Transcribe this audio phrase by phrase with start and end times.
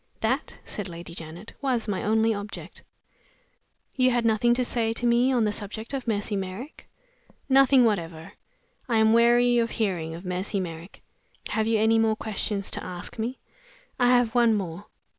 [0.21, 2.81] "That," said Lady Janet, "was my only object."
[3.95, 6.89] "You had nothing to say to me on the subject of Mercy Merrick?"
[7.47, 8.31] "Nothing whatever.
[8.89, 11.03] I am weary of hearing of Mercy Merrick.
[11.49, 13.37] Have you any more questions to ask me?"
[13.99, 14.87] "I have one more."